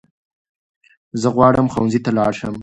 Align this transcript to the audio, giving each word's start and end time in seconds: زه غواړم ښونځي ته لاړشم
زه 1.21 1.27
غواړم 1.35 1.67
ښونځي 1.73 1.99
ته 2.05 2.09
لاړشم 2.17 2.53